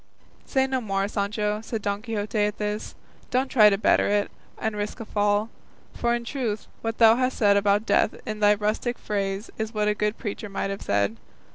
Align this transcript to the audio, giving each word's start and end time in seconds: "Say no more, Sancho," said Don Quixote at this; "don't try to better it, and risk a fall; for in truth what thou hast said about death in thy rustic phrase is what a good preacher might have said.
"Say 0.47 0.65
no 0.65 0.81
more, 0.81 1.07
Sancho," 1.07 1.61
said 1.63 1.83
Don 1.83 2.01
Quixote 2.01 2.39
at 2.39 2.57
this; 2.57 2.95
"don't 3.29 3.49
try 3.49 3.69
to 3.69 3.77
better 3.77 4.07
it, 4.07 4.31
and 4.57 4.75
risk 4.75 4.99
a 4.99 5.05
fall; 5.05 5.51
for 5.93 6.15
in 6.15 6.25
truth 6.25 6.65
what 6.81 6.97
thou 6.97 7.17
hast 7.17 7.37
said 7.37 7.55
about 7.55 7.85
death 7.85 8.15
in 8.25 8.39
thy 8.39 8.55
rustic 8.55 8.97
phrase 8.97 9.51
is 9.59 9.75
what 9.75 9.87
a 9.87 9.93
good 9.93 10.17
preacher 10.17 10.49
might 10.49 10.71
have 10.71 10.81
said. 10.81 11.17